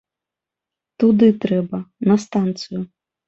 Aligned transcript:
Туды 1.03 1.27
трэба, 1.45 1.81
на 2.13 2.19
станцыю. 2.27 2.81